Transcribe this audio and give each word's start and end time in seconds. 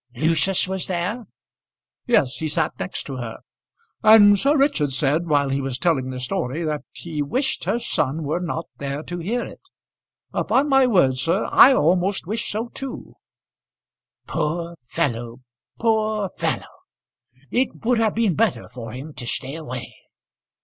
"Lucius 0.15 0.67
was 0.67 0.87
there?" 0.87 1.27
"Yes; 2.07 2.37
he 2.37 2.47
sat 2.47 2.71
next 2.79 3.03
to 3.03 3.17
her. 3.17 3.37
And 4.01 4.39
Sir 4.39 4.57
Richard 4.57 4.93
said, 4.93 5.27
while 5.27 5.49
he 5.49 5.61
was 5.61 5.77
telling 5.77 6.09
the 6.09 6.19
story, 6.19 6.63
that 6.63 6.81
he 6.91 7.21
wished 7.21 7.65
her 7.65 7.77
son 7.77 8.23
were 8.23 8.39
not 8.39 8.65
there 8.79 9.03
to 9.03 9.19
hear 9.19 9.45
it. 9.45 9.61
Upon 10.33 10.67
my 10.67 10.87
word, 10.87 11.17
sir, 11.17 11.47
I 11.51 11.73
almost 11.75 12.25
wished 12.25 12.51
so 12.51 12.69
too." 12.69 13.13
"Poor 14.25 14.75
fellow, 14.87 15.41
poor 15.79 16.31
fellow! 16.35 16.73
It 17.51 17.85
would 17.85 17.99
have 17.99 18.15
been 18.15 18.33
better 18.33 18.69
for 18.69 18.93
him 18.93 19.13
to 19.13 19.27
stay 19.27 19.53
away." 19.53 19.93